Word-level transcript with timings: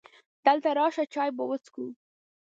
دلته 0.45 0.69
راشه! 0.77 1.03
چای 1.13 1.29
به 1.35 1.43
وڅښو. 1.49 1.85